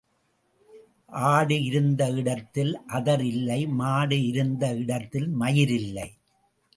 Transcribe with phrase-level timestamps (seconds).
[1.31, 6.07] ஆடு இருந்த இடத்தில் அதர் இல்லை மாடு இருந்த இடத்தில் மயிர் இல்லை.